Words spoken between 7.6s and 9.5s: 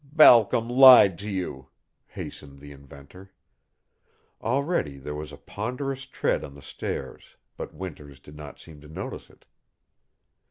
Winters did not seem to notice it.